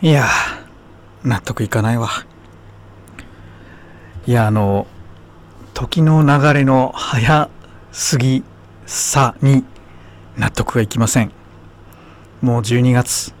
[0.00, 0.26] いや
[1.24, 2.08] 納得いかないわ。
[4.28, 4.86] いやあの
[5.74, 7.50] 時の流れの早
[7.90, 8.44] すぎ
[8.86, 9.64] さに
[10.36, 11.32] 納得がいきません。
[12.42, 13.34] もう12月、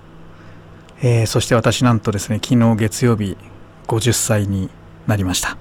[1.00, 3.36] えー、そして私なんとですね昨日月曜日
[3.86, 4.68] 50歳に
[5.06, 5.56] なりました。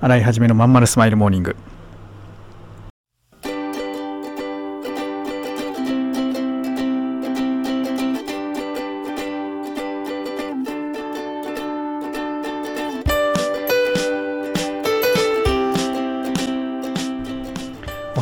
[0.00, 1.56] 洗い始めのまんまるスマイルモーニング。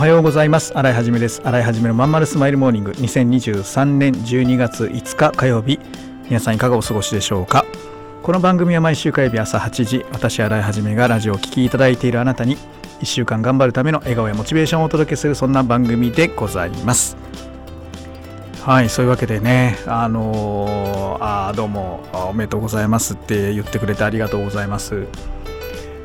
[0.05, 0.77] はようございます。
[0.77, 1.41] 新井はじめです。
[1.43, 2.91] 新井はじめのまんまるスマイルモーニング。
[2.91, 5.81] 2023年12月5日火曜日。
[6.27, 7.65] 皆さんいかがお過ごしでしょうか？
[8.23, 10.05] この番組は毎週火曜日朝8時。
[10.13, 12.59] 私新井はじめがラジオを聴きいただいているあなたに
[13.01, 17.17] 1週間頑張るための笑顔やモチベーションをお届けするそんな番組でございます。
[18.61, 25.07] はいそういうわけでねあのー、あどうもおめでとうございますって言ってくれてありがとうございます。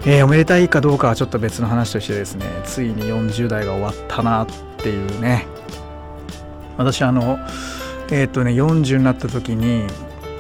[0.06, 4.48] えー、おめでたいかどうかはちょっと別の話としてですねついに40代が終わったなっ
[4.78, 5.46] ていうね。
[6.78, 7.38] 私あの
[8.10, 9.86] えっ、ー、とね40になった時に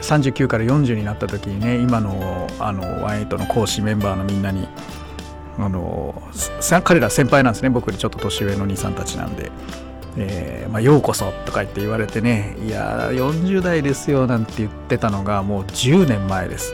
[0.02, 4.68] 39から40になった時にね今のあのワイトの講師メンバーのみんなに
[5.58, 6.24] あの
[6.86, 7.70] 彼ら先輩なんですね。
[7.70, 9.52] 僕よりちょっと年上の兄さんたちなんで。
[10.18, 16.74] えーまあ、ようこそとか言って言われてねいや40代ですよなんて言ってたのがもう10年前です。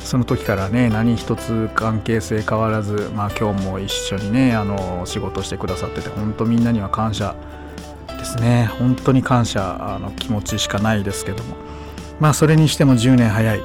[0.00, 7.34] その時からね何一つ関係性変わらず、まあ、今日も一緒にねあの仕事してくださってて本当みんなには感謝
[8.18, 8.66] ですね。
[8.78, 11.56] 本当に感謝あの気持ちしかないですけども。
[12.20, 13.60] まあそれにしても10年早い。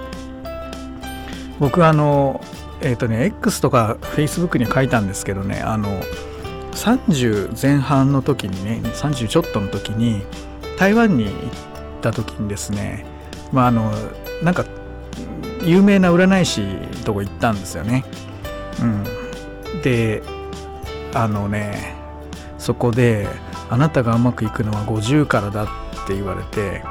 [1.59, 2.41] 僕はあの
[2.81, 6.01] えっ、ー、とね X とか Facebook に書いたんですけどねあの
[6.73, 10.23] 30前半の時にね30ちょっとの時に
[10.77, 11.33] 台湾に行っ
[12.01, 13.05] た時にですね
[13.51, 13.91] まああの
[14.43, 14.65] なんか
[15.65, 16.61] 有名な占い師
[17.03, 18.03] とこ行ったんですよね。
[18.81, 20.21] うん、で
[21.13, 21.95] あのね
[22.57, 23.27] そこで
[23.69, 25.67] 「あなたがうまくいくのは50からだ」っ
[26.07, 26.83] て言われて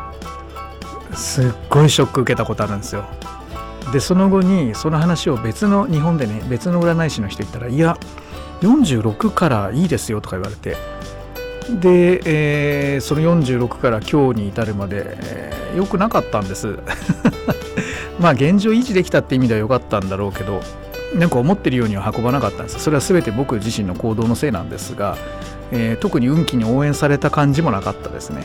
[1.15, 3.05] すっごいショック受けたことあるんですよ。
[3.93, 7.97] でその後にその話を別の日本でね別の占い師の人言ったら「いや
[8.63, 10.77] 46からいいですよ」とか言われて
[11.69, 16.79] で、えー、その46から今日に至るまで、えー、よくなかったんです
[18.23, 20.61] まあ現状維持できたって意味では良かったんだろうけど
[21.15, 25.19] なんか思ってるようには運ばなかったんですそれは全て僕自身の行動のせいなんですが、
[25.73, 28.45] えー、特に運気に応援された感じもなかったですね。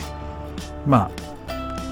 [0.84, 1.28] まあ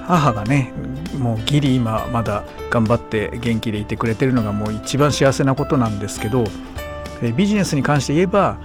[0.07, 0.73] 母がね
[1.19, 6.45] もうギリ今まだ頑張って元気でいてくれてるのがもう一番幸せなことなんですけど、
[7.23, 8.59] えー、ビジネスに関して言えば、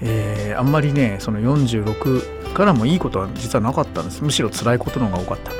[0.00, 4.22] えー、あんまりねその46からもいいことは実はなかったんです。
[4.22, 5.52] むしろ辛いことの方が多かった。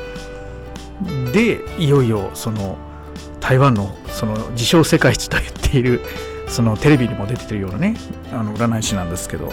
[1.32, 2.78] でいよいよその
[3.46, 6.00] 台湾のその自称世界一と言っている
[6.50, 7.96] そのテレビにも出てるようなね
[8.32, 9.52] あの占い師なんですけど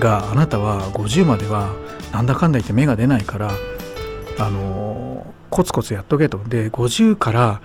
[0.00, 1.70] があなたは50までは
[2.12, 3.52] なんだかんだ言って芽が出ないから
[4.36, 6.40] あのコツコツやっとけと。
[6.48, 7.60] で50から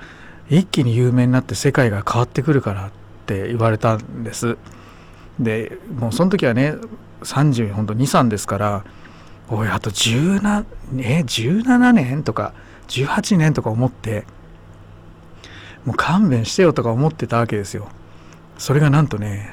[0.52, 2.92] 一気に有名になって世界が変わってくるからっ
[3.26, 4.58] て言われたんです。
[5.40, 6.76] でもうその時はね
[7.24, 8.84] 30ほんと23ですから
[9.50, 10.64] おいあと17
[11.00, 12.54] え17年とか
[12.88, 14.26] 18年とか思って
[15.86, 17.88] もう勘弁してよとか思ってたわけですよ。
[18.58, 19.50] それがなんとね、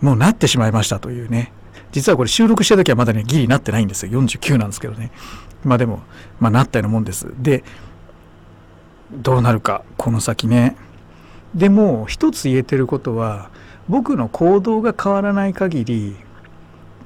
[0.00, 1.52] もうなってしまいましたというね。
[1.92, 4.20] 実はこれ収録した時はまだね、ギリなってないんですよ。
[4.20, 5.12] 49なんですけどね。
[5.64, 6.02] まあでも、
[6.40, 7.32] まあなったようなもんです。
[7.38, 7.64] で、
[9.12, 10.76] どうなるか、この先ね。
[11.54, 13.50] でも、一つ言えてることは、
[13.88, 16.16] 僕の行動が変わらない限り、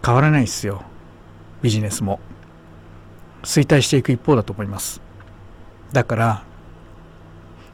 [0.05, 0.83] 変わらないですよ。
[1.62, 2.21] ビジネスも。
[3.43, 5.01] 衰退していく一方だと思います。
[5.93, 6.45] だから、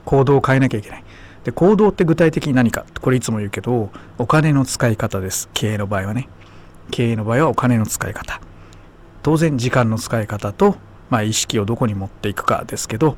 [0.07, 1.05] 行動を変えなきゃいけない。
[1.45, 2.87] で行動って具体的に何か。
[3.03, 5.51] これいつも言うけどお金の使い方です。
[5.53, 6.29] 経営の場合はね。
[6.91, 8.41] 経営の場合はお金の使い方。
[9.23, 10.77] 当然時間の使い方と、
[11.11, 13.17] まあ、意識をどこに持っていくかですけど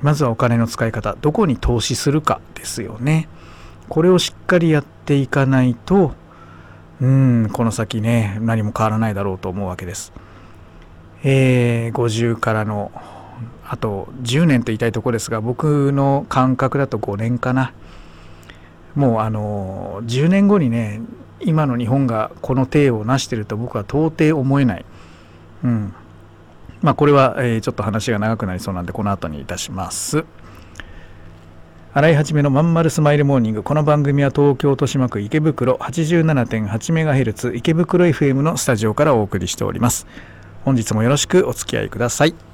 [0.00, 1.16] まずはお金の使い方。
[1.20, 3.28] どこに投資するかですよね。
[3.88, 6.12] これをしっかりやっていかないと
[7.00, 10.12] うんこの先ね何も変わらないだろうと思うわけです。
[11.22, 12.92] えー、50からの
[13.66, 17.72] あと10年と言いたいとこですが僕の感覚だと5年かな。
[18.94, 21.00] もうあの10年後にね
[21.40, 24.84] 今の日本がこの体を成してると僕は到底思えない、
[25.64, 25.94] うん、
[26.80, 30.24] まあこれは、え、ちょっと話が長くなりそうなんでこの後にいたします。
[31.96, 33.62] 洗い始めのまんまるスマイルモーニング。
[33.62, 40.06] この番組は東京豊島区池袋 87.8MHz 池袋 FM のスタジオからお送りしております。
[40.64, 42.53] 本日もよろしくお付き合いください。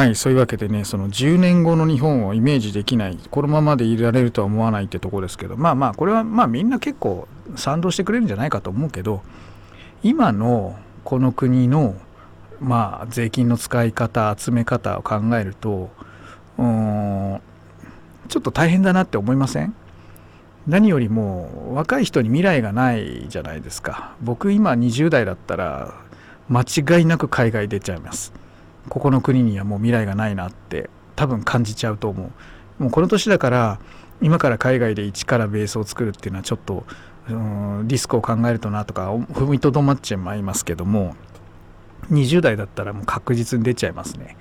[0.00, 9.22] はいそういうわけでねその10年後の日本をイメージできないこのままでいられるとは思わないってとこですけどまあまあこれはまあみんな結構賛同してくれるんじゃないかと思うけど
[10.02, 11.96] 今のこの国の
[12.60, 15.90] まあ税金の使い方集め方を考えると
[16.56, 17.40] うん
[18.28, 19.74] ちょっと大変だなって思いません？
[20.66, 24.14] 何よりも若い人に未来がないじゃないですか。
[24.22, 25.92] 僕今20代だったら
[26.48, 28.32] 間違いなく海外出ちゃいます。
[28.88, 32.30] ここの国にはもう未来がないなって多分感じちゃうと思
[32.78, 33.80] うもうこの年だから
[34.22, 36.84] 今から海外で一からベースを作るっていうのはちょっと
[37.28, 41.14] うんリスクを考えるとなとか踏みとどまっちゃいますけども
[42.10, 44.36] 20代だったらもう確実に出ちゃいますね。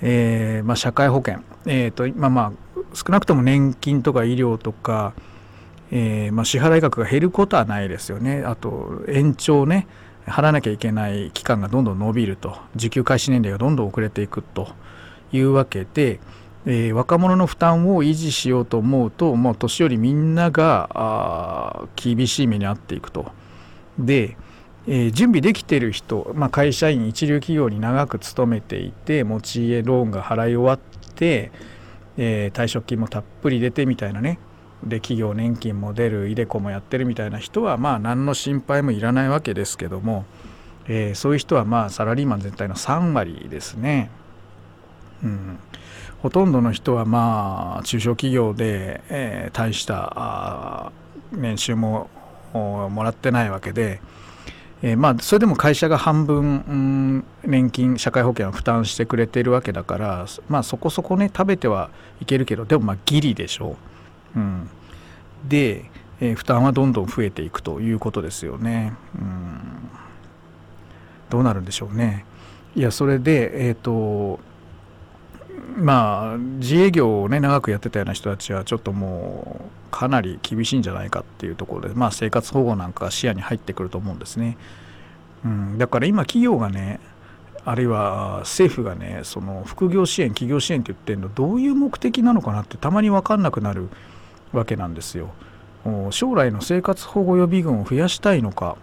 [0.00, 5.12] えーまあ、社会保険、えーとまあまあ、少なくとも年金とか医療とか、
[5.90, 8.44] えーまあ、支払い額が減ることはないですよね。
[8.44, 9.88] あと延長ね
[10.28, 12.56] 払わなきゃいけない期間がどんどん伸びると。
[12.76, 14.68] 受給開始年齢がどんどん遅れていくと。
[15.32, 16.20] いうわけで、
[16.66, 23.32] えー、若者の負担を維持しようと思うともう年寄りみんなが厳しい目に遭っていくと。
[23.98, 24.36] で、
[24.86, 31.50] えー、準備できてる人、まあ、会社員一流企業に長く勤めていて持ち家ローンが払い終わって、
[32.16, 34.38] えー、退職金もたっぷり出てみたいなね。
[34.84, 40.24] で企業年金も出るイデコもやってるみたいな人はまあ何の心配もいらないわけですけども、
[40.86, 44.10] えー、そういう人はまあサラリーマン全体の3割ですね。
[45.22, 45.58] うん、
[46.22, 50.92] ほとんどの人はまあ中小企業で、えー、大した
[51.32, 52.08] 年収も
[52.52, 54.00] もらってないわけで、
[54.82, 61.90] えー、まあそれでも会社が半分、うん、年金社会保険を負担してくれてるわけだからまあそこそこね食べては
[62.20, 63.97] いけるけどでもまあギリでしょう。
[64.36, 64.68] うん、
[65.48, 65.90] で、
[66.20, 68.92] えー、負担はどんどん増えていくということですよね。
[69.14, 69.60] うん、
[71.30, 72.24] どうなるんでしょうね。
[72.74, 74.40] いやそれでえっ、ー、と
[75.76, 84.56] まあ自営業をね長くやってたような人たちはちょっともうかなり厳しいんじゃないかっていうところで、まあ、生活保護なんかが視野に入ってくると思うんですね。
[85.44, 87.00] うん、だから今企業がね
[87.64, 93.88] あるいは政府がねその副業支援企業支援って言ってるのどういう目的なのかなってたまに分かんなくなる
[94.52, 95.30] わけなんですよ。
[96.10, 98.76] 将来の生活保護予備軍を増やしたいのか、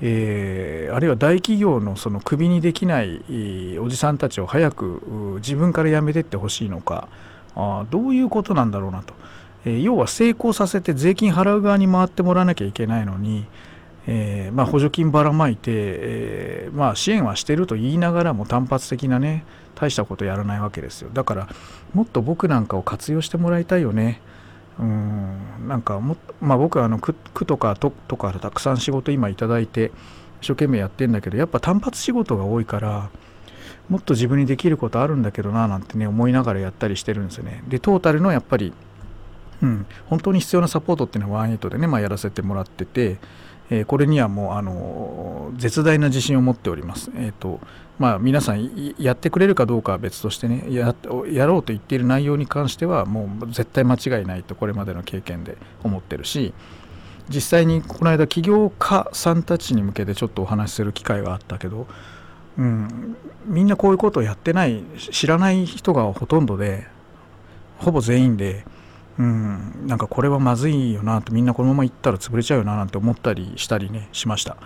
[0.00, 7.08] えー、あるいは大企業のそのクビにできないおじさんたちを早く自分から辞めてってほしいのか
[7.54, 9.14] あどういうことなんだろうなと、
[9.64, 13.46] えー、要は成功させて税金払う側に回ってもらわなきゃいけないのに、
[14.06, 19.44] えー、まあ、補助金ばらまいて、えまあ、支援はしてると言いながらも単発的なね
[19.74, 21.48] 大したことやらないわけですよだから
[21.94, 24.20] もっと僕なんかを活用してもらいたいよね。
[24.78, 27.14] うんなんかも、まあ、僕はあの区
[27.46, 29.90] とか都とかたくさん仕事今頂いて
[30.40, 33.10] 一生懸命やってんだけどやっぱ単発仕事が多いから
[33.88, 37.62] もっと自分にできることあるんだけどななんてね思いながらやったりしてるんですよね。
[37.68, 38.72] でトータルのやっぱり、
[39.62, 43.18] うん、本当に必要なサポートっていうのは18でね、まあ、やらせてもらってて、
[43.70, 47.10] えー、これにはもうあの絶大な自信を持っております。
[47.16, 47.60] えーと
[47.98, 50.94] まあ、皆さんやってくれるかどうかは別としてねや
[51.30, 56.52] やろうと言っている内容に関してはもう絶対間違いないとこれまでの経験で思ってるし
[57.30, 61.86] 実際にこの間起業家さんたちに向けてちょっとお話しする機会があったけど、
[62.58, 66.86] うん、みんなこういうことをやってない知らない人がほとんどで
[67.78, 68.64] ほぼ全員で、
[69.18, 74.56] うん、なんかこれはまずいよなとみんなこのまま行ったら潰れちゃうよななんて思ったりしたりねしました。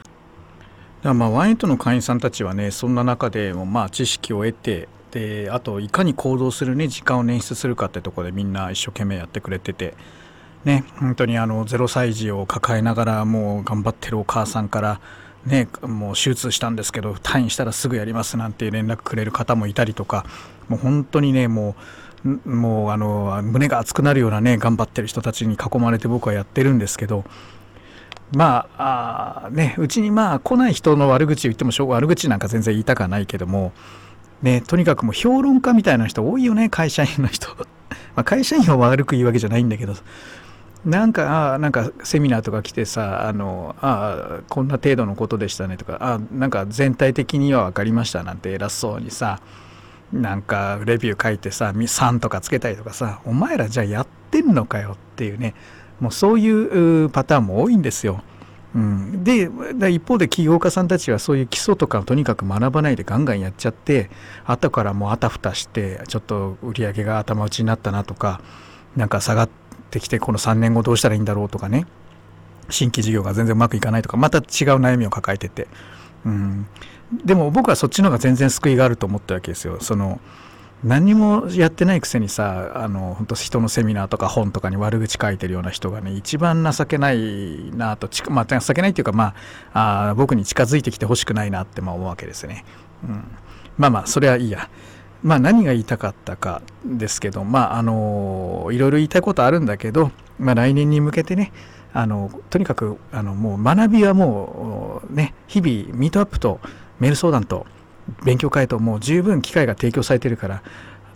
[1.03, 9.95] だまあワンエイトの会員さんたちはねそんな中でもまあ知識を得てであといかに行動するね時間を捻出するかってとこでみんな一生懸命やってくれてて
[10.65, 15.01] ね本当にあの0歳児を抱えながらもう頑張ってるお母さんから
[15.47, 20.27] ね、もう手術したんですけど退院したらすぐやりますなんて連絡くれる方もいたりとか
[20.69, 21.75] もう本当にねもう
[22.25, 27.25] もうあの胸が熱くなるようなね頑張ってる人たちに囲まれて僕はやってるんですけど
[28.33, 33.73] まああねうちにまあ来ない人の悪口言っても悪口なんか全然言いたくはないけども
[34.43, 37.49] ねとにかくもう評論家みたいな人多いよね会社員の人。
[38.15, 39.95] ま会社員を悪く言うわけじゃないんだけど。
[40.85, 49.41] なんか、あなんかセミナーとか来てさ、あの、あこんな程度のことでしたねとか、あなんか全体的には分かりましたなんて偉そうにさ、
[50.13, 55.55] なんかレビュー書いてさ、3とかつけたりとかさ、お前らじゃあやってんのかよっていうね、
[56.01, 58.23] もうそういうパターンも多いんですよ。
[58.75, 59.51] うん、で
[59.91, 64.11] 一方で起業家さんたちはそういう基礎とかをとにかく学ばないでガンガンやっちゃって
[64.45, 68.41] 後からもうあたふたしてちょっと売り上げが頭打ちになったなとか
[68.95, 69.51] なんか下がっ
[69.91, 71.87] てきてこの3年後どうしたらいいんだろうとかね。
[72.69, 74.45] 新規事業が全然うまくいかないとかまた違う
[74.79, 75.67] 悩みを抱えてて、
[76.25, 76.67] うん、
[77.25, 79.79] でも僕はそっちの方が全然救いがあると思ったわけですよ。
[79.81, 80.21] その
[80.83, 89.35] 何もやってないくせにさあの本当人のセミナーとか本とかに悪口書いてるような人がね一番情けないなとまあ、情けないっていうかま
[89.75, 92.65] ああ僕に近づいてきてほしくないなってまあ思うわけですね、
[93.05, 93.25] うん、
[93.77, 94.69] まあまあそれはいいや。
[95.23, 101.53] まあ、何が言いたかったかですけど、まあ、あのいろいろ言いたいことあるんだけど、まあ、来年に向けてね
[101.93, 106.61] あのとにかくあのもう学びはもうね日々ミートアップと
[106.99, 107.67] メール相談と
[108.25, 110.63] 勉強会ともう十分機会が提供されてるから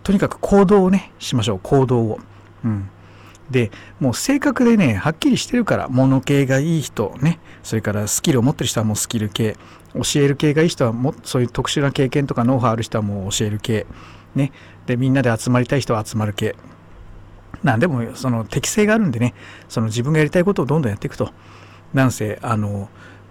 [0.03, 1.61] とにかく行動をねしましょう。
[1.63, 2.19] 行動を。
[2.65, 2.91] うん。
[3.51, 9.57] でもう性格でねはっきりしてるから物系がいい人ねそれからスキルを持ってる人はもうスキル系。
[9.95, 13.87] 教える系がいい人はもそういう特殊な経験とかノウハウある人はもう教える系。
[14.35, 14.51] ね。
[14.87, 16.57] でみんなで集まりたい人は集まる系。
[17.65, 19.35] なんでもその適性があるんでね
[19.69, 21.33] その自分がやりたいことをどんどんやっていくと。
[21.93, 22.89] なんせあの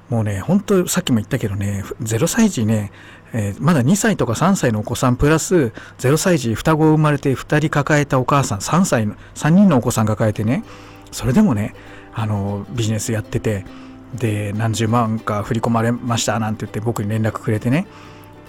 [0.10, 2.92] もうね本当さっきも言ったけどね0歳児ね
[3.36, 10.63] えー、まだ2歳とか3歳のお子さんプラス0歳児双子生まれて2人抱えたお母さん3歳の3人のお子さん抱えてね
[11.12, 11.74] それでもね
[12.13, 13.66] あのビジネスやってて
[14.13, 17.88] で何十万か振り込まれましたなんて言って僕に連絡くれてね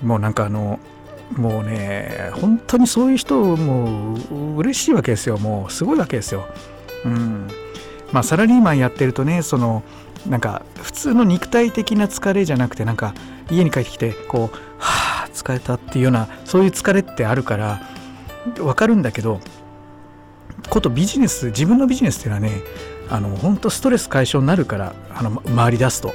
[0.02, 0.78] もうなんかあの
[1.36, 5.38] もうね本当にそういう人もう嬉しいわけですよ。
[5.38, 6.46] もうすごいわけですよ。
[7.04, 7.48] うん。
[8.12, 9.82] まあサラリーマンやってるとねその
[10.28, 13.14] なんか普通の肉体的な疲れじゃなくてなんか
[13.50, 17.82] 家に帰ってきてこうはあ疲れたっていうようなそういう疲れってあるから
[18.56, 19.40] 分かるんだけど
[20.70, 22.62] ことビジネス自分のビジネスっていうのはね
[23.10, 26.14] あの本当ストレス解消になるからあの回り出すと、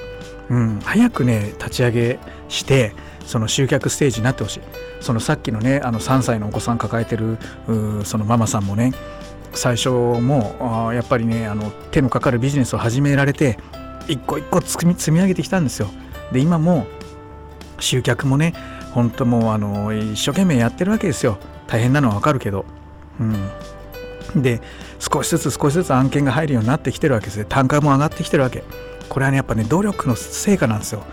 [0.50, 2.94] うん、早くね立ち上げして
[3.25, 4.62] その集客ステージになってほしい。
[5.01, 7.38] そのさっきのねあの3歳のお子さん抱えてる
[8.03, 8.91] そのママさんもね
[9.53, 13.58] 最初もやっぱりねあの手のかかるビジネスを始められて
[14.08, 15.89] 一個一個積み積み上げてきたんですよ。
[16.32, 16.88] で今も
[17.79, 18.53] 集客もね
[18.91, 21.38] 本当もうあの一生懸命やってるわけですよ。
[21.68, 22.65] 大変なのはわかるけど。
[23.20, 24.41] うん。
[24.41, 24.62] で
[25.00, 28.63] 少しずつ少しずつ案件が入るようになってきてるわけですね単価も上がってきてるわけ。
[29.08, 31.03] これはねやっぱね努力の成果なんですよ。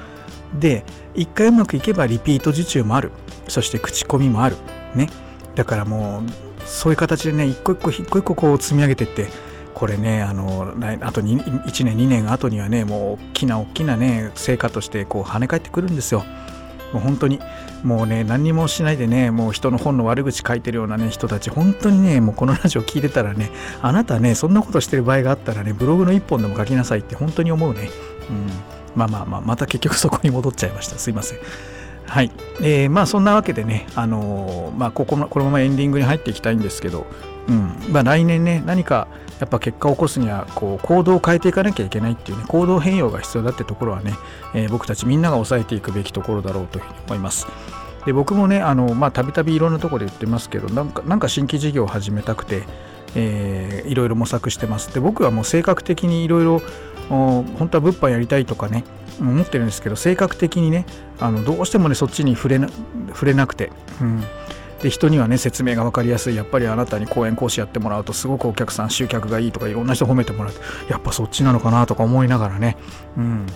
[0.58, 3.12] で一回うまくいけばリピート受注もある。
[3.48, 4.56] そして口コミもある。
[4.94, 5.08] ね。
[5.54, 9.28] だからもうそういう形でね一個一個一個一個こう積み上げてって
[9.72, 16.24] これねあのあと1年2年後にはねもう大きな大きなね成果としてこう跳ね返ってくるんですよ。
[16.92, 17.40] もう本当に
[17.82, 23.50] もうね何にもしないでねもう人の本の悪口書いてるようなね人たち本当にねもうこのラジオ聞いてたらね
[23.82, 27.90] あなたねそんなことしてる場合があったらねブログの一本でも書きなさいって本当に思うね。
[28.28, 28.46] うん、
[28.96, 31.38] まあまあまあまた結局そこに戻っちゃいましたすいません。
[32.06, 37.06] はい、えー、まあそんなわけでね、あのー、まあ、こここのままエンディングに入っていきたいんですけど、
[37.48, 39.08] うんまあ、来年ね何か
[39.40, 44.14] やっぱ結果を起こすにはこう行動を変えていかなきゃいけないっていうね行動変容が必要だってところはね、
[44.54, 47.46] えー、僕たちみんなが抑えていくべきところだろうというふうに思います。
[48.06, 52.62] で僕もねあのまあたびたびいろんなところで言ってますけどなんかなんか新規事業を始めたくて、
[53.16, 56.62] えー、いろいろ模索してますで僕はもう性格的にいろいろ
[57.08, 58.84] 本当は物販やりたいとかね
[59.20, 60.86] 思ってるんですけど性格的にね
[61.18, 62.68] あのどうしてもねそっちに触れな
[63.08, 64.22] 触れなくて、うん、
[64.86, 70.54] で人にはね説明が分かりやすいやっぱりあなたに講演講師やってもらうとすごくお客さん集客がいいとかいろんな人褒めてもらう
[70.88, 72.76] やっぱそっちなのかなとか思いながらね、
[73.16, 73.46] うん、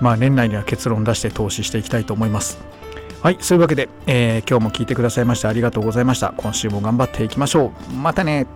[0.00, 2.58] まあ年内には結論出して投資していきたいと思います。
[3.22, 6.32] はい、そういうわけで、えー、今日も聞いてくださいましてありがとうございました。
[6.38, 7.92] 今週も頑張っていきましょう。
[7.92, 8.46] またね。